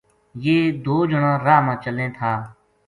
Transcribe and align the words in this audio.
یہ 0.43 0.57
دو 0.85 0.97
جناں 1.09 1.37
راہ 1.45 1.59
ما 1.65 1.73
چلیں 1.83 2.09
تھا 2.17 2.31